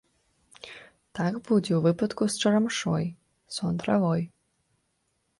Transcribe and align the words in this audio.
Так 1.17 1.35
будзе 1.49 1.73
ў 1.75 1.77
выпадку 1.87 2.23
з 2.35 2.39
чарамшой, 2.45 3.05
сон-травой. 3.57 4.21